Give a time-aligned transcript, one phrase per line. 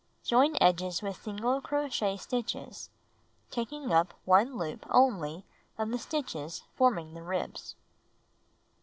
[0.23, 2.89] Join edges with single crochet stitches,
[3.51, 5.45] taking up 1 loop only
[5.77, 7.75] of the stitches forming the ribs.